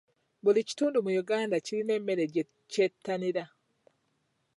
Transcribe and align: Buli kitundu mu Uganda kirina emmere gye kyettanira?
Buli 0.43 0.61
kitundu 0.69 0.97
mu 1.05 1.11
Uganda 1.23 1.55
kirina 1.65 1.91
emmere 1.99 2.23
gye 2.33 2.43
kyettanira? 2.71 3.43